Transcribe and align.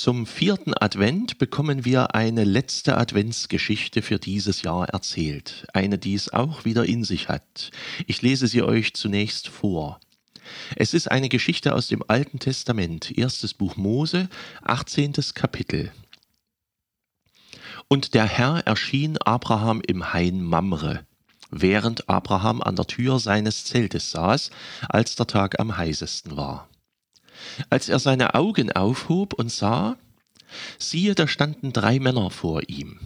Zum 0.00 0.24
vierten 0.24 0.72
Advent 0.74 1.36
bekommen 1.36 1.84
wir 1.84 2.14
eine 2.14 2.44
letzte 2.44 2.96
Adventsgeschichte 2.96 4.00
für 4.00 4.18
dieses 4.18 4.62
Jahr 4.62 4.88
erzählt. 4.88 5.66
Eine, 5.74 5.98
die 5.98 6.14
es 6.14 6.32
auch 6.32 6.64
wieder 6.64 6.86
in 6.86 7.04
sich 7.04 7.28
hat. 7.28 7.70
Ich 8.06 8.22
lese 8.22 8.46
sie 8.46 8.62
euch 8.62 8.94
zunächst 8.94 9.48
vor. 9.48 10.00
Es 10.74 10.94
ist 10.94 11.10
eine 11.10 11.28
Geschichte 11.28 11.74
aus 11.74 11.88
dem 11.88 12.02
Alten 12.08 12.38
Testament, 12.38 13.18
erstes 13.18 13.52
Buch 13.52 13.76
Mose, 13.76 14.30
18. 14.62 15.12
Kapitel. 15.34 15.92
Und 17.88 18.14
der 18.14 18.24
Herr 18.24 18.66
erschien 18.66 19.18
Abraham 19.18 19.82
im 19.86 20.14
Hain 20.14 20.42
Mamre, 20.42 21.04
während 21.50 22.08
Abraham 22.08 22.62
an 22.62 22.74
der 22.74 22.86
Tür 22.86 23.18
seines 23.18 23.64
Zeltes 23.64 24.12
saß, 24.12 24.48
als 24.88 25.14
der 25.16 25.26
Tag 25.26 25.60
am 25.60 25.76
heißesten 25.76 26.38
war. 26.38 26.69
Als 27.68 27.88
er 27.88 27.98
seine 27.98 28.34
Augen 28.34 28.72
aufhob 28.72 29.34
und 29.34 29.50
sah, 29.50 29.96
siehe, 30.78 31.14
da 31.14 31.28
standen 31.28 31.72
drei 31.72 31.98
Männer 31.98 32.30
vor 32.30 32.68
ihm. 32.68 32.98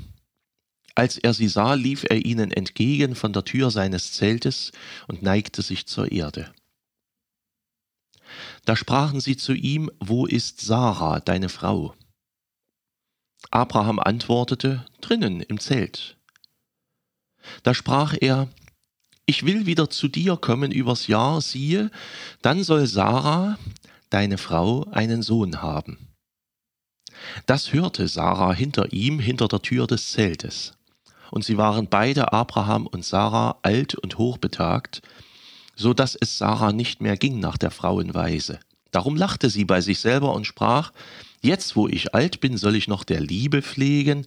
Als 0.94 1.18
er 1.18 1.34
sie 1.34 1.48
sah, 1.48 1.74
lief 1.74 2.04
er 2.08 2.24
ihnen 2.24 2.52
entgegen 2.52 3.14
von 3.16 3.32
der 3.32 3.44
Tür 3.44 3.70
seines 3.70 4.12
Zeltes 4.12 4.70
und 5.08 5.22
neigte 5.22 5.62
sich 5.62 5.86
zur 5.86 6.12
Erde. 6.12 6.52
Da 8.64 8.76
sprachen 8.76 9.20
sie 9.20 9.36
zu 9.36 9.52
ihm, 9.52 9.90
Wo 9.98 10.26
ist 10.26 10.60
Sarah, 10.60 11.20
deine 11.20 11.48
Frau? 11.48 11.94
Abraham 13.50 13.98
antwortete, 13.98 14.86
Drinnen 15.00 15.40
im 15.40 15.60
Zelt. 15.60 16.16
Da 17.62 17.74
sprach 17.74 18.14
er, 18.18 18.48
Ich 19.26 19.44
will 19.44 19.66
wieder 19.66 19.90
zu 19.90 20.08
dir 20.08 20.36
kommen 20.36 20.72
übers 20.72 21.08
Jahr, 21.08 21.40
siehe, 21.40 21.90
dann 22.40 22.64
soll 22.64 22.86
Sarah, 22.86 23.58
deine 24.10 24.38
Frau 24.38 24.86
einen 24.90 25.22
Sohn 25.22 25.62
haben. 25.62 26.14
Das 27.46 27.72
hörte 27.72 28.08
Sarah 28.08 28.52
hinter 28.52 28.92
ihm, 28.92 29.18
hinter 29.18 29.48
der 29.48 29.62
Tür 29.62 29.86
des 29.86 30.12
Zeltes. 30.12 30.74
Und 31.30 31.44
sie 31.44 31.56
waren 31.56 31.88
beide, 31.88 32.32
Abraham 32.32 32.86
und 32.86 33.04
Sarah, 33.04 33.58
alt 33.62 33.94
und 33.94 34.18
hochbetagt, 34.18 35.02
so 35.74 35.94
dass 35.94 36.14
es 36.14 36.38
Sarah 36.38 36.72
nicht 36.72 37.00
mehr 37.00 37.16
ging 37.16 37.40
nach 37.40 37.56
der 37.56 37.70
Frauenweise. 37.70 38.60
Darum 38.90 39.16
lachte 39.16 39.50
sie 39.50 39.64
bei 39.64 39.80
sich 39.80 39.98
selber 39.98 40.34
und 40.34 40.46
sprach, 40.46 40.92
Jetzt, 41.40 41.76
wo 41.76 41.88
ich 41.88 42.14
alt 42.14 42.40
bin, 42.40 42.56
soll 42.56 42.74
ich 42.74 42.88
noch 42.88 43.04
der 43.04 43.20
Liebe 43.20 43.60
pflegen, 43.60 44.26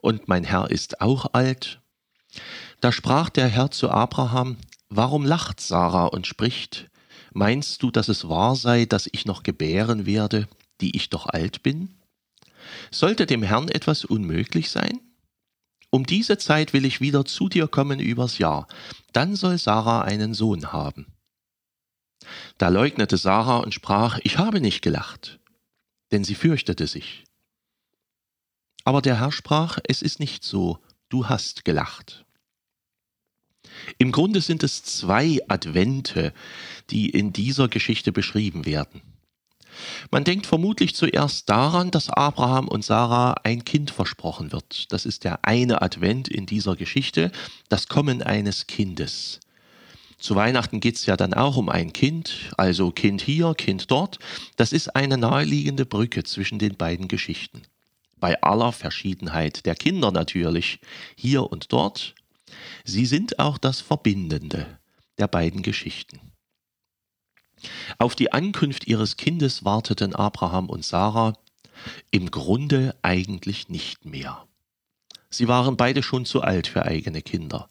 und 0.00 0.28
mein 0.28 0.44
Herr 0.44 0.70
ist 0.70 1.00
auch 1.00 1.32
alt. 1.32 1.80
Da 2.80 2.92
sprach 2.92 3.30
der 3.30 3.48
Herr 3.48 3.70
zu 3.70 3.90
Abraham, 3.90 4.56
Warum 4.88 5.24
lacht 5.24 5.60
Sarah 5.60 6.06
und 6.06 6.26
spricht, 6.26 6.90
Meinst 7.32 7.82
du, 7.82 7.90
dass 7.90 8.08
es 8.08 8.28
wahr 8.28 8.56
sei, 8.56 8.86
dass 8.86 9.08
ich 9.12 9.24
noch 9.24 9.42
gebären 9.42 10.06
werde, 10.06 10.48
die 10.80 10.96
ich 10.96 11.10
doch 11.10 11.26
alt 11.26 11.62
bin? 11.62 11.94
Sollte 12.90 13.26
dem 13.26 13.42
Herrn 13.42 13.68
etwas 13.68 14.04
unmöglich 14.04 14.70
sein? 14.70 15.00
Um 15.90 16.06
diese 16.06 16.38
Zeit 16.38 16.72
will 16.72 16.84
ich 16.84 17.00
wieder 17.00 17.24
zu 17.24 17.48
dir 17.48 17.66
kommen 17.66 17.98
übers 17.98 18.38
Jahr, 18.38 18.68
dann 19.12 19.34
soll 19.34 19.58
Sarah 19.58 20.02
einen 20.02 20.34
Sohn 20.34 20.72
haben. 20.72 21.06
Da 22.58 22.68
leugnete 22.68 23.16
Sarah 23.16 23.58
und 23.58 23.74
sprach, 23.74 24.18
ich 24.22 24.38
habe 24.38 24.60
nicht 24.60 24.82
gelacht, 24.82 25.40
denn 26.12 26.22
sie 26.22 26.34
fürchtete 26.34 26.86
sich. 26.86 27.24
Aber 28.84 29.02
der 29.02 29.18
Herr 29.18 29.32
sprach, 29.32 29.78
es 29.84 30.02
ist 30.02 30.20
nicht 30.20 30.44
so, 30.44 30.78
du 31.08 31.28
hast 31.28 31.64
gelacht. 31.64 32.24
Im 33.98 34.12
Grunde 34.12 34.40
sind 34.40 34.62
es 34.62 34.82
zwei 34.82 35.40
Advente, 35.48 36.32
die 36.90 37.10
in 37.10 37.32
dieser 37.32 37.68
Geschichte 37.68 38.12
beschrieben 38.12 38.66
werden. 38.66 39.02
Man 40.10 40.24
denkt 40.24 40.46
vermutlich 40.46 40.94
zuerst 40.94 41.48
daran, 41.48 41.90
dass 41.90 42.10
Abraham 42.10 42.68
und 42.68 42.84
Sarah 42.84 43.34
ein 43.44 43.64
Kind 43.64 43.90
versprochen 43.90 44.52
wird. 44.52 44.92
Das 44.92 45.06
ist 45.06 45.24
der 45.24 45.44
eine 45.44 45.82
Advent 45.82 46.28
in 46.28 46.46
dieser 46.46 46.76
Geschichte, 46.76 47.30
das 47.68 47.88
Kommen 47.88 48.22
eines 48.22 48.66
Kindes. 48.66 49.40
Zu 50.18 50.36
Weihnachten 50.36 50.80
geht 50.80 50.96
es 50.96 51.06
ja 51.06 51.16
dann 51.16 51.32
auch 51.32 51.56
um 51.56 51.70
ein 51.70 51.94
Kind, 51.94 52.50
also 52.58 52.90
Kind 52.90 53.22
hier, 53.22 53.54
Kind 53.54 53.90
dort. 53.90 54.18
Das 54.56 54.72
ist 54.72 54.94
eine 54.94 55.16
naheliegende 55.16 55.86
Brücke 55.86 56.24
zwischen 56.24 56.58
den 56.58 56.76
beiden 56.76 57.08
Geschichten. 57.08 57.62
Bei 58.18 58.40
aller 58.42 58.72
Verschiedenheit 58.72 59.64
der 59.64 59.74
Kinder 59.74 60.12
natürlich, 60.12 60.78
hier 61.16 61.50
und 61.50 61.72
dort, 61.72 62.14
Sie 62.84 63.06
sind 63.06 63.38
auch 63.38 63.58
das 63.58 63.80
Verbindende 63.80 64.78
der 65.18 65.28
beiden 65.28 65.62
Geschichten. 65.62 66.20
Auf 67.98 68.14
die 68.14 68.32
Ankunft 68.32 68.86
ihres 68.86 69.16
Kindes 69.16 69.64
warteten 69.64 70.14
Abraham 70.14 70.68
und 70.70 70.84
Sarah 70.84 71.34
im 72.10 72.30
Grunde 72.30 72.96
eigentlich 73.02 73.68
nicht 73.68 74.04
mehr. 74.04 74.46
Sie 75.28 75.46
waren 75.48 75.76
beide 75.76 76.02
schon 76.02 76.24
zu 76.24 76.42
alt 76.42 76.66
für 76.66 76.84
eigene 76.84 77.22
Kinder. 77.22 77.68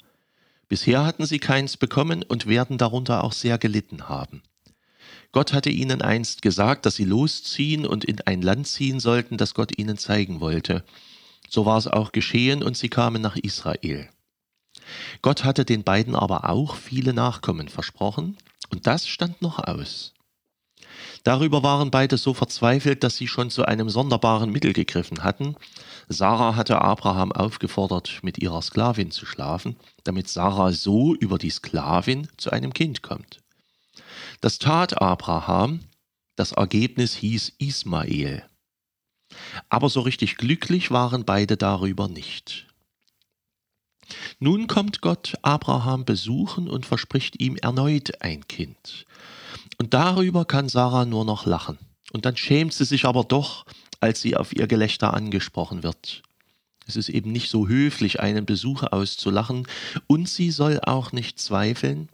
Bisher 0.68 1.06
hatten 1.06 1.26
sie 1.26 1.40
keins 1.40 1.78
bekommen 1.78 2.24
und 2.24 2.46
werden 2.46 2.78
darunter 2.78 3.24
auch 3.24 3.34
sehr 3.34 3.58
gelitten 3.58 4.08
haben. 4.08 4.44
Gott 5.32 5.54
hatte 5.54 5.70
ihnen 5.70 6.02
einst 6.02 6.42
gesagt, 6.42 6.86
dass 6.86 6.96
sie 6.96 7.06
losziehen 7.06 7.86
und 7.86 8.06
in 8.06 8.22
ein 8.22 8.42
Land 8.42 8.68
ziehen 8.68 9.00
sollten, 9.00 9.38
das 9.38 9.54
Gott 9.54 9.78
ihnen 9.78 9.98
zeigen 9.98 10.40
wollte. 10.40 10.84
So 11.50 11.66
war 11.66 11.78
es 11.78 11.88
auch 11.88 12.12
geschehen 12.12 12.64
und 12.64 12.78
sie 12.78 12.90
kamen 12.90 13.22
nach 13.22 13.36
Israel. 13.36 14.10
Gott 15.22 15.44
hatte 15.44 15.66
den 15.66 15.84
beiden 15.84 16.16
aber 16.16 16.50
auch 16.50 16.76
viele 16.76 17.14
Nachkommen 17.14 17.70
versprochen, 17.70 18.38
und 18.70 18.88
das 18.88 19.08
stand 19.08 19.42
noch 19.42 19.60
aus. 19.60 20.14
Darüber 21.24 21.64
waren 21.64 21.92
beide 21.92 22.18
so 22.18 22.34
verzweifelt, 22.34 23.04
dass 23.04 23.18
sie 23.18 23.28
schon 23.28 23.50
zu 23.50 23.66
einem 23.66 23.90
sonderbaren 23.90 24.52
Mittel 24.52 24.74
gegriffen 24.74 25.24
hatten. 25.24 25.56
Sarah 26.08 26.56
hatte 26.56 26.82
Abraham 26.82 27.32
aufgefordert, 27.32 28.20
mit 28.22 28.38
ihrer 28.38 28.62
Sklavin 28.62 29.12
zu 29.12 29.26
schlafen, 29.26 29.76
damit 30.04 30.30
Sarah 30.30 30.72
so 30.72 31.16
über 31.16 31.38
die 31.38 31.50
Sklavin 31.50 32.28
zu 32.38 32.52
einem 32.52 32.74
Kind 32.74 33.02
kommt. 33.04 33.42
Das 34.42 34.60
tat 34.60 35.02
Abraham, 35.02 35.82
das 36.36 36.54
Ergebnis 36.54 37.16
hieß 37.16 37.54
Ismael. 37.60 38.44
Aber 39.68 39.90
so 39.90 40.02
richtig 40.02 40.38
glücklich 40.38 40.90
waren 40.90 41.26
beide 41.26 41.58
darüber 41.58 42.08
nicht. 42.08 42.69
Nun 44.40 44.68
kommt 44.68 45.02
Gott 45.02 45.36
Abraham 45.42 46.06
besuchen 46.06 46.70
und 46.70 46.86
verspricht 46.86 47.40
ihm 47.40 47.56
erneut 47.58 48.22
ein 48.22 48.48
Kind. 48.48 49.06
Und 49.78 49.94
darüber 49.94 50.46
kann 50.46 50.70
Sarah 50.70 51.06
nur 51.06 51.26
noch 51.26 51.46
lachen. 51.46 51.78
Und 52.12 52.26
dann 52.26 52.38
schämt 52.38 52.74
sie 52.74 52.86
sich 52.86 53.06
aber 53.06 53.24
doch, 53.24 53.66
als 54.00 54.22
sie 54.22 54.36
auf 54.36 54.56
ihr 54.56 54.68
Gelächter 54.68 55.14
angesprochen 55.14 55.84
wird. 55.84 56.24
Es 56.88 56.96
ist 56.96 57.10
eben 57.10 57.32
nicht 57.32 57.50
so 57.52 57.68
höflich, 57.68 58.20
einen 58.20 58.46
Besuch 58.46 58.84
auszulachen, 58.84 59.68
und 60.08 60.28
sie 60.28 60.50
soll 60.50 60.80
auch 60.82 61.12
nicht 61.12 61.40
zweifeln, 61.40 62.10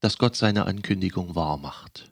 dass 0.00 0.18
Gott 0.18 0.34
seine 0.34 0.66
Ankündigung 0.66 1.34
wahr 1.34 1.56
macht. 1.56 2.10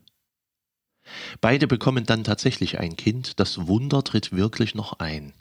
Beide 1.41 1.67
bekommen 1.67 2.07
dann 2.07 2.25
tatsächlich 2.25 2.79
ein 2.79 2.97
Kind, 2.97 3.39
das 3.41 3.67
Wunder 3.67 4.05
tritt 4.05 4.33
wirklich 4.33 4.75
noch 4.75 4.99
ein. 4.99 5.33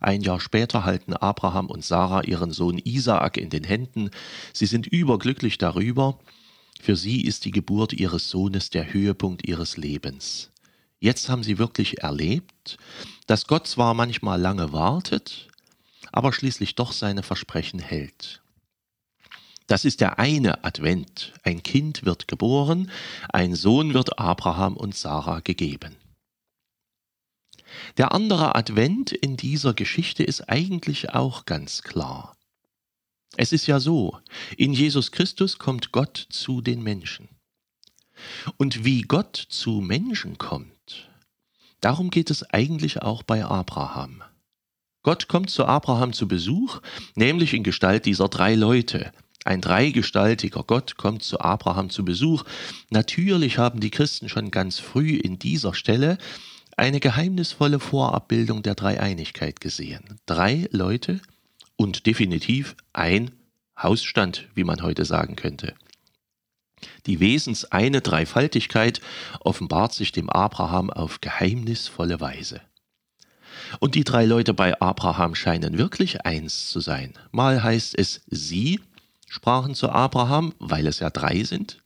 Ein 0.00 0.22
Jahr 0.22 0.40
später 0.40 0.84
halten 0.84 1.12
Abraham 1.12 1.66
und 1.66 1.84
Sarah 1.84 2.22
ihren 2.22 2.52
Sohn 2.52 2.78
Isaak 2.78 3.36
in 3.36 3.50
den 3.50 3.64
Händen. 3.64 4.10
Sie 4.54 4.66
sind 4.66 4.86
überglücklich 4.86 5.58
darüber. 5.58 6.18
Für 6.80 6.96
sie 6.96 7.20
ist 7.20 7.44
die 7.44 7.50
Geburt 7.50 7.92
ihres 7.92 8.30
Sohnes 8.30 8.70
der 8.70 8.94
Höhepunkt 8.94 9.46
ihres 9.46 9.76
Lebens. 9.76 10.50
Jetzt 11.00 11.28
haben 11.28 11.42
sie 11.42 11.58
wirklich 11.58 12.02
erlebt, 12.02 12.78
dass 13.26 13.46
Gott 13.46 13.66
zwar 13.66 13.92
manchmal 13.92 14.40
lange 14.40 14.72
wartet, 14.72 15.48
aber 16.12 16.32
schließlich 16.32 16.74
doch 16.74 16.92
seine 16.92 17.22
Versprechen 17.22 17.78
hält. 17.78 18.42
Das 19.66 19.84
ist 19.84 20.00
der 20.00 20.18
eine 20.18 20.64
Advent. 20.64 21.32
Ein 21.44 21.62
Kind 21.62 22.04
wird 22.04 22.26
geboren, 22.26 22.90
ein 23.28 23.54
Sohn 23.54 23.94
wird 23.94 24.18
Abraham 24.18 24.76
und 24.76 24.96
Sarah 24.96 25.40
gegeben. 25.40 25.99
Der 27.96 28.12
andere 28.12 28.54
Advent 28.54 29.12
in 29.12 29.36
dieser 29.36 29.74
Geschichte 29.74 30.22
ist 30.22 30.48
eigentlich 30.48 31.10
auch 31.10 31.46
ganz 31.46 31.82
klar. 31.82 32.36
Es 33.36 33.52
ist 33.52 33.66
ja 33.66 33.80
so, 33.80 34.18
in 34.56 34.72
Jesus 34.72 35.12
Christus 35.12 35.58
kommt 35.58 35.92
Gott 35.92 36.16
zu 36.30 36.60
den 36.60 36.82
Menschen. 36.82 37.28
Und 38.56 38.84
wie 38.84 39.02
Gott 39.02 39.36
zu 39.36 39.80
Menschen 39.80 40.36
kommt, 40.36 41.08
darum 41.80 42.10
geht 42.10 42.30
es 42.30 42.42
eigentlich 42.42 43.02
auch 43.02 43.22
bei 43.22 43.44
Abraham. 43.44 44.22
Gott 45.02 45.28
kommt 45.28 45.48
zu 45.48 45.64
Abraham 45.64 46.12
zu 46.12 46.28
Besuch, 46.28 46.80
nämlich 47.14 47.54
in 47.54 47.62
Gestalt 47.62 48.04
dieser 48.04 48.28
drei 48.28 48.54
Leute. 48.54 49.12
Ein 49.44 49.62
dreigestaltiger 49.62 50.62
Gott 50.64 50.96
kommt 50.98 51.22
zu 51.22 51.40
Abraham 51.40 51.88
zu 51.88 52.04
Besuch. 52.04 52.44
Natürlich 52.90 53.56
haben 53.56 53.80
die 53.80 53.90
Christen 53.90 54.28
schon 54.28 54.50
ganz 54.50 54.78
früh 54.78 55.16
in 55.16 55.38
dieser 55.38 55.72
Stelle 55.72 56.18
eine 56.80 56.98
geheimnisvolle 56.98 57.78
Vorabbildung 57.78 58.62
der 58.62 58.74
Dreieinigkeit 58.74 59.60
gesehen. 59.60 60.18
Drei 60.24 60.66
Leute 60.72 61.20
und 61.76 62.06
definitiv 62.06 62.74
ein 62.94 63.32
Hausstand, 63.78 64.48
wie 64.54 64.64
man 64.64 64.80
heute 64.80 65.04
sagen 65.04 65.36
könnte. 65.36 65.74
Die 67.04 67.20
wesenseine 67.20 68.00
Dreifaltigkeit 68.00 69.02
offenbart 69.40 69.92
sich 69.92 70.10
dem 70.12 70.30
Abraham 70.30 70.88
auf 70.88 71.20
geheimnisvolle 71.20 72.18
Weise. 72.18 72.62
Und 73.78 73.94
die 73.94 74.04
drei 74.04 74.24
Leute 74.24 74.54
bei 74.54 74.80
Abraham 74.80 75.34
scheinen 75.34 75.76
wirklich 75.76 76.24
eins 76.24 76.70
zu 76.70 76.80
sein. 76.80 77.12
Mal 77.30 77.62
heißt 77.62 77.98
es, 77.98 78.22
sie 78.26 78.80
sprachen 79.28 79.74
zu 79.74 79.90
Abraham, 79.90 80.54
weil 80.58 80.86
es 80.86 81.00
ja 81.00 81.10
drei 81.10 81.44
sind. 81.44 81.76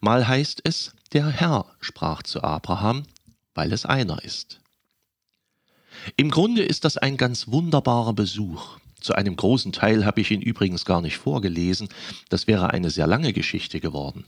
Mal 0.00 0.26
heißt 0.26 0.62
es, 0.64 0.94
der 1.12 1.28
Herr 1.28 1.66
sprach 1.80 2.22
zu 2.22 2.42
Abraham, 2.42 3.04
weil 3.54 3.72
es 3.72 3.86
einer 3.86 4.22
ist. 4.24 4.60
Im 6.16 6.30
Grunde 6.30 6.62
ist 6.62 6.84
das 6.84 6.96
ein 6.96 7.16
ganz 7.16 7.48
wunderbarer 7.48 8.12
Besuch. 8.12 8.78
Zu 9.00 9.14
einem 9.14 9.36
großen 9.36 9.72
Teil 9.72 10.04
habe 10.04 10.20
ich 10.20 10.30
ihn 10.30 10.40
übrigens 10.40 10.84
gar 10.84 11.00
nicht 11.00 11.18
vorgelesen, 11.18 11.88
das 12.30 12.46
wäre 12.46 12.70
eine 12.70 12.90
sehr 12.90 13.06
lange 13.06 13.32
Geschichte 13.32 13.80
geworden. 13.80 14.24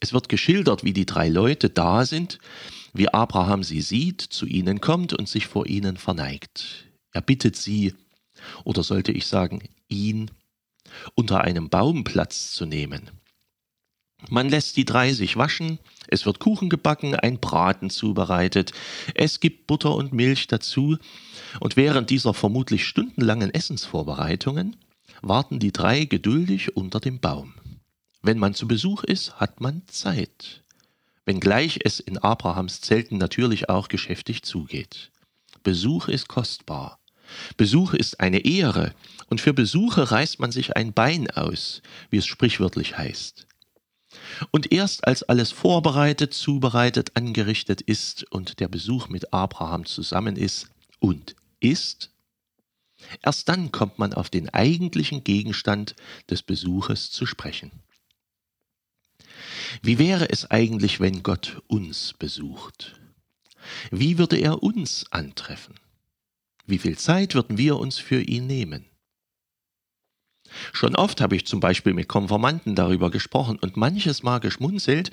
Es 0.00 0.12
wird 0.12 0.28
geschildert, 0.28 0.84
wie 0.84 0.92
die 0.92 1.06
drei 1.06 1.28
Leute 1.28 1.70
da 1.70 2.04
sind, 2.04 2.38
wie 2.92 3.08
Abraham 3.08 3.62
sie 3.62 3.80
sieht, 3.80 4.20
zu 4.20 4.46
ihnen 4.46 4.80
kommt 4.80 5.12
und 5.12 5.28
sich 5.28 5.46
vor 5.46 5.66
ihnen 5.66 5.96
verneigt. 5.96 6.86
Er 7.12 7.22
bittet 7.22 7.56
sie, 7.56 7.94
oder 8.64 8.82
sollte 8.82 9.12
ich 9.12 9.26
sagen, 9.26 9.62
ihn, 9.88 10.30
unter 11.14 11.42
einem 11.42 11.68
Baum 11.68 12.04
Platz 12.04 12.52
zu 12.52 12.66
nehmen. 12.66 13.10
Man 14.28 14.48
lässt 14.48 14.76
die 14.76 14.84
drei 14.84 15.12
sich 15.12 15.36
waschen, 15.36 15.78
es 16.08 16.26
wird 16.26 16.40
Kuchen 16.40 16.68
gebacken, 16.68 17.14
ein 17.14 17.38
Braten 17.38 17.90
zubereitet, 17.90 18.72
es 19.14 19.40
gibt 19.40 19.66
Butter 19.66 19.94
und 19.94 20.12
Milch 20.12 20.46
dazu, 20.46 20.96
und 21.60 21.76
während 21.76 22.10
dieser 22.10 22.34
vermutlich 22.34 22.86
stundenlangen 22.86 23.52
Essensvorbereitungen 23.52 24.76
warten 25.22 25.58
die 25.58 25.72
drei 25.72 26.04
geduldig 26.04 26.76
unter 26.76 27.00
dem 27.00 27.20
Baum. 27.20 27.54
Wenn 28.22 28.38
man 28.38 28.54
zu 28.54 28.66
Besuch 28.66 29.04
ist, 29.04 29.38
hat 29.38 29.60
man 29.60 29.82
Zeit, 29.86 30.62
wenngleich 31.24 31.80
es 31.84 32.00
in 32.00 32.18
Abrahams 32.18 32.80
Zelten 32.80 33.18
natürlich 33.18 33.68
auch 33.68 33.88
geschäftig 33.88 34.42
zugeht. 34.42 35.10
Besuch 35.62 36.08
ist 36.08 36.28
kostbar. 36.28 36.98
Besuch 37.56 37.92
ist 37.92 38.20
eine 38.20 38.44
Ehre, 38.44 38.94
und 39.28 39.40
für 39.40 39.52
Besuche 39.52 40.10
reißt 40.10 40.40
man 40.40 40.52
sich 40.52 40.76
ein 40.76 40.92
Bein 40.92 41.30
aus, 41.30 41.82
wie 42.10 42.18
es 42.18 42.26
sprichwörtlich 42.26 42.96
heißt. 42.96 43.46
Und 44.50 44.72
erst 44.72 45.06
als 45.06 45.22
alles 45.22 45.52
vorbereitet, 45.52 46.34
zubereitet, 46.34 47.16
angerichtet 47.16 47.80
ist 47.80 48.30
und 48.32 48.60
der 48.60 48.68
Besuch 48.68 49.08
mit 49.08 49.32
Abraham 49.32 49.86
zusammen 49.86 50.36
ist 50.36 50.70
und 50.98 51.36
ist, 51.60 52.10
erst 53.22 53.48
dann 53.48 53.72
kommt 53.72 53.98
man 53.98 54.12
auf 54.12 54.30
den 54.30 54.48
eigentlichen 54.50 55.24
Gegenstand 55.24 55.94
des 56.30 56.42
Besuches 56.42 57.10
zu 57.10 57.26
sprechen. 57.26 57.70
Wie 59.82 59.98
wäre 59.98 60.30
es 60.30 60.50
eigentlich, 60.50 61.00
wenn 61.00 61.22
Gott 61.22 61.62
uns 61.66 62.14
besucht? 62.18 62.98
Wie 63.90 64.18
würde 64.18 64.36
er 64.36 64.62
uns 64.62 65.10
antreffen? 65.10 65.74
Wie 66.66 66.78
viel 66.78 66.98
Zeit 66.98 67.34
würden 67.34 67.58
wir 67.58 67.76
uns 67.76 67.98
für 67.98 68.20
ihn 68.20 68.46
nehmen? 68.46 68.86
Schon 70.72 70.96
oft 70.96 71.20
habe 71.20 71.36
ich 71.36 71.46
zum 71.46 71.60
Beispiel 71.60 71.92
mit 71.92 72.08
Konformanten 72.08 72.74
darüber 72.74 73.10
gesprochen 73.10 73.58
und 73.60 73.76
manches 73.76 74.22
Mal 74.22 74.38
geschmunzelt, 74.38 75.10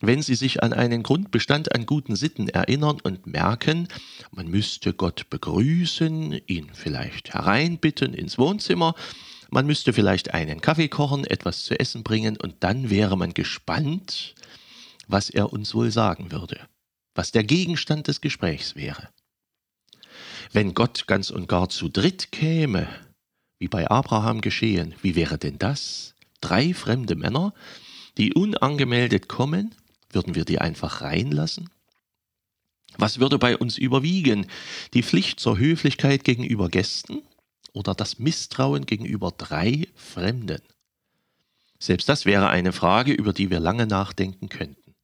wenn 0.00 0.22
sie 0.22 0.34
sich 0.34 0.62
an 0.62 0.72
einen 0.72 1.02
Grundbestand 1.02 1.74
an 1.74 1.86
guten 1.86 2.16
Sitten 2.16 2.48
erinnern 2.48 2.98
und 3.02 3.26
merken, 3.26 3.88
man 4.30 4.48
müsste 4.48 4.92
Gott 4.92 5.28
begrüßen, 5.30 6.40
ihn 6.46 6.70
vielleicht 6.72 7.34
hereinbitten 7.34 8.14
ins 8.14 8.38
Wohnzimmer, 8.38 8.94
man 9.50 9.66
müsste 9.66 9.92
vielleicht 9.92 10.34
einen 10.34 10.60
Kaffee 10.60 10.88
kochen, 10.88 11.24
etwas 11.24 11.64
zu 11.64 11.78
essen 11.78 12.02
bringen 12.02 12.36
und 12.36 12.56
dann 12.60 12.90
wäre 12.90 13.16
man 13.16 13.32
gespannt, 13.32 14.34
was 15.06 15.30
er 15.30 15.52
uns 15.52 15.74
wohl 15.74 15.90
sagen 15.90 16.32
würde, 16.32 16.60
was 17.14 17.30
der 17.30 17.44
Gegenstand 17.44 18.08
des 18.08 18.20
Gesprächs 18.20 18.74
wäre. 18.74 19.08
Wenn 20.52 20.74
Gott 20.74 21.06
ganz 21.06 21.30
und 21.30 21.48
gar 21.48 21.68
zu 21.68 21.88
dritt 21.88 22.32
käme, 22.32 22.88
wie 23.58 23.68
bei 23.68 23.88
Abraham 23.88 24.40
geschehen. 24.40 24.94
Wie 25.02 25.14
wäre 25.14 25.38
denn 25.38 25.58
das? 25.58 26.14
Drei 26.40 26.74
fremde 26.74 27.14
Männer, 27.14 27.54
die 28.18 28.34
unangemeldet 28.34 29.28
kommen, 29.28 29.74
würden 30.10 30.34
wir 30.34 30.44
die 30.44 30.58
einfach 30.58 31.00
reinlassen? 31.02 31.70
Was 32.98 33.18
würde 33.18 33.38
bei 33.38 33.56
uns 33.56 33.76
überwiegen? 33.76 34.46
Die 34.94 35.02
Pflicht 35.02 35.40
zur 35.40 35.58
Höflichkeit 35.58 36.24
gegenüber 36.24 36.68
Gästen 36.68 37.22
oder 37.72 37.94
das 37.94 38.18
Misstrauen 38.18 38.86
gegenüber 38.86 39.32
drei 39.36 39.86
Fremden? 39.94 40.62
Selbst 41.78 42.08
das 42.08 42.24
wäre 42.24 42.48
eine 42.48 42.72
Frage, 42.72 43.12
über 43.12 43.32
die 43.32 43.50
wir 43.50 43.60
lange 43.60 43.86
nachdenken 43.86 44.48
könnten. 44.48 44.94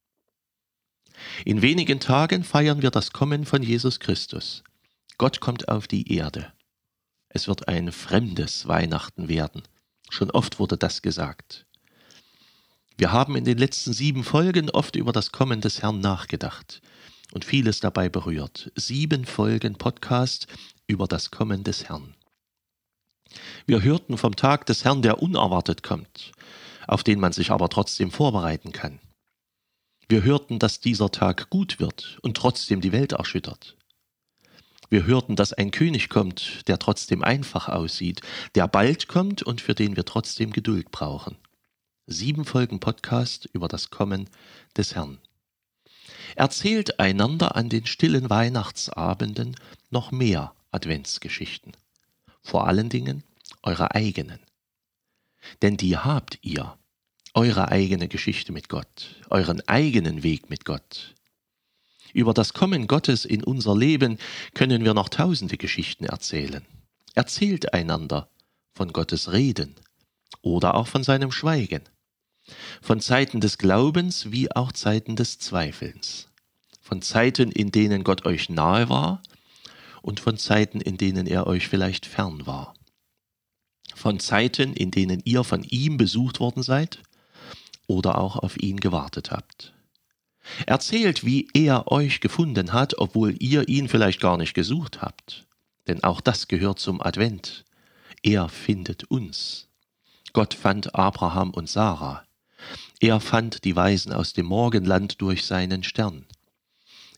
In 1.44 1.60
wenigen 1.60 2.00
Tagen 2.00 2.44
feiern 2.44 2.82
wir 2.82 2.90
das 2.90 3.12
Kommen 3.12 3.44
von 3.44 3.62
Jesus 3.62 4.00
Christus. 4.00 4.64
Gott 5.18 5.40
kommt 5.40 5.68
auf 5.68 5.86
die 5.86 6.14
Erde. 6.14 6.52
Es 7.34 7.48
wird 7.48 7.66
ein 7.66 7.92
fremdes 7.92 8.68
Weihnachten 8.68 9.28
werden. 9.28 9.62
Schon 10.10 10.30
oft 10.30 10.58
wurde 10.58 10.76
das 10.76 11.00
gesagt. 11.00 11.64
Wir 12.98 13.10
haben 13.10 13.36
in 13.36 13.44
den 13.44 13.56
letzten 13.56 13.94
sieben 13.94 14.22
Folgen 14.22 14.68
oft 14.68 14.96
über 14.96 15.12
das 15.12 15.32
Kommen 15.32 15.62
des 15.62 15.80
Herrn 15.80 16.00
nachgedacht 16.00 16.82
und 17.32 17.46
vieles 17.46 17.80
dabei 17.80 18.10
berührt. 18.10 18.70
Sieben 18.74 19.24
Folgen 19.24 19.76
Podcast 19.76 20.46
über 20.86 21.06
das 21.06 21.30
Kommen 21.30 21.64
des 21.64 21.88
Herrn. 21.88 22.14
Wir 23.64 23.82
hörten 23.82 24.18
vom 24.18 24.36
Tag 24.36 24.66
des 24.66 24.84
Herrn, 24.84 25.00
der 25.00 25.22
unerwartet 25.22 25.82
kommt, 25.82 26.32
auf 26.86 27.02
den 27.02 27.18
man 27.18 27.32
sich 27.32 27.50
aber 27.50 27.70
trotzdem 27.70 28.10
vorbereiten 28.10 28.72
kann. 28.72 29.00
Wir 30.06 30.22
hörten, 30.22 30.58
dass 30.58 30.80
dieser 30.80 31.10
Tag 31.10 31.48
gut 31.48 31.80
wird 31.80 32.18
und 32.20 32.36
trotzdem 32.36 32.82
die 32.82 32.92
Welt 32.92 33.12
erschüttert. 33.12 33.78
Wir 34.92 35.06
hörten, 35.06 35.36
dass 35.36 35.54
ein 35.54 35.70
König 35.70 36.10
kommt, 36.10 36.68
der 36.68 36.78
trotzdem 36.78 37.24
einfach 37.24 37.70
aussieht, 37.70 38.20
der 38.54 38.68
bald 38.68 39.08
kommt 39.08 39.42
und 39.42 39.62
für 39.62 39.74
den 39.74 39.96
wir 39.96 40.04
trotzdem 40.04 40.50
Geduld 40.50 40.90
brauchen. 40.90 41.38
Sieben 42.06 42.44
Folgen 42.44 42.78
Podcast 42.78 43.48
über 43.54 43.68
das 43.68 43.88
Kommen 43.88 44.28
des 44.76 44.94
Herrn. 44.94 45.16
Erzählt 46.36 47.00
einander 47.00 47.56
an 47.56 47.70
den 47.70 47.86
stillen 47.86 48.28
Weihnachtsabenden 48.28 49.56
noch 49.88 50.12
mehr 50.12 50.54
Adventsgeschichten. 50.72 51.72
Vor 52.42 52.66
allen 52.66 52.90
Dingen 52.90 53.24
eure 53.62 53.94
eigenen. 53.94 54.40
Denn 55.62 55.78
die 55.78 55.96
habt 55.96 56.38
ihr. 56.42 56.76
Eure 57.32 57.68
eigene 57.68 58.08
Geschichte 58.08 58.52
mit 58.52 58.68
Gott, 58.68 59.22
euren 59.30 59.66
eigenen 59.66 60.22
Weg 60.22 60.50
mit 60.50 60.66
Gott, 60.66 61.14
über 62.12 62.34
das 62.34 62.52
Kommen 62.52 62.86
Gottes 62.86 63.24
in 63.24 63.44
unser 63.44 63.76
Leben 63.76 64.18
können 64.54 64.84
wir 64.84 64.94
noch 64.94 65.08
tausende 65.08 65.56
Geschichten 65.56 66.04
erzählen. 66.04 66.64
Erzählt 67.14 67.74
einander 67.74 68.28
von 68.74 68.92
Gottes 68.92 69.32
Reden 69.32 69.74
oder 70.40 70.74
auch 70.74 70.86
von 70.86 71.04
seinem 71.04 71.30
Schweigen, 71.30 71.82
von 72.80 73.00
Zeiten 73.00 73.40
des 73.40 73.58
Glaubens 73.58 74.32
wie 74.32 74.50
auch 74.50 74.72
Zeiten 74.72 75.16
des 75.16 75.38
Zweifelns, 75.38 76.28
von 76.80 77.02
Zeiten, 77.02 77.52
in 77.52 77.70
denen 77.70 78.04
Gott 78.04 78.24
euch 78.24 78.48
nahe 78.48 78.88
war 78.88 79.22
und 80.00 80.20
von 80.20 80.36
Zeiten, 80.36 80.80
in 80.80 80.96
denen 80.96 81.26
er 81.26 81.46
euch 81.46 81.68
vielleicht 81.68 82.06
fern 82.06 82.46
war, 82.46 82.74
von 83.94 84.18
Zeiten, 84.20 84.72
in 84.72 84.90
denen 84.90 85.20
ihr 85.24 85.44
von 85.44 85.62
ihm 85.64 85.96
besucht 85.96 86.40
worden 86.40 86.62
seid 86.62 87.00
oder 87.86 88.18
auch 88.18 88.36
auf 88.36 88.56
ihn 88.56 88.80
gewartet 88.80 89.30
habt. 89.30 89.72
Erzählt, 90.66 91.24
wie 91.24 91.48
er 91.54 91.90
euch 91.90 92.20
gefunden 92.20 92.72
hat, 92.72 92.98
obwohl 92.98 93.36
ihr 93.38 93.68
ihn 93.68 93.88
vielleicht 93.88 94.20
gar 94.20 94.36
nicht 94.36 94.54
gesucht 94.54 95.02
habt. 95.02 95.46
Denn 95.86 96.02
auch 96.04 96.20
das 96.20 96.48
gehört 96.48 96.78
zum 96.78 97.02
Advent. 97.02 97.64
Er 98.22 98.48
findet 98.48 99.04
uns. 99.04 99.68
Gott 100.32 100.54
fand 100.54 100.94
Abraham 100.94 101.50
und 101.50 101.68
Sarah. 101.68 102.24
Er 103.00 103.20
fand 103.20 103.64
die 103.64 103.74
Weisen 103.74 104.12
aus 104.12 104.32
dem 104.32 104.46
Morgenland 104.46 105.20
durch 105.20 105.44
seinen 105.44 105.82
Stern. 105.82 106.24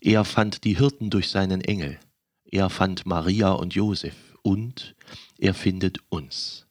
Er 0.01 0.25
fand 0.25 0.65
die 0.65 0.77
Hirten 0.77 1.11
durch 1.11 1.29
seinen 1.29 1.61
Engel. 1.61 1.99
Er 2.45 2.71
fand 2.71 3.07
Maria 3.07 3.53
und 3.53 3.75
Josef. 3.75 4.15
Und 4.43 4.95
er 5.39 5.55
findet 5.55 5.99
uns. 6.11 6.67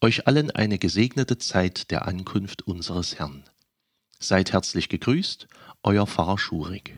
Euch 0.00 0.26
allen 0.26 0.50
eine 0.50 0.78
gesegnete 0.78 1.38
Zeit 1.38 1.90
der 1.90 2.06
Ankunft 2.06 2.62
unseres 2.62 3.18
Herrn. 3.18 3.44
Seid 4.18 4.52
herzlich 4.52 4.88
gegrüßt, 4.88 5.46
euer 5.82 6.06
Pfarrer 6.06 6.38
Schurig. 6.38 6.96